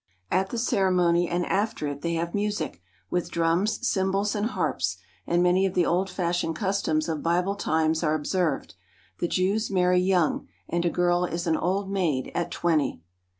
[0.31, 5.43] At the ceremony and after it they have music, with drums, cymbals, and harps; and
[5.43, 8.73] many of the old fashioned customs of Bible times are observed.
[9.19, 13.03] The Jews marry young, and a girl is an old maid at twenty.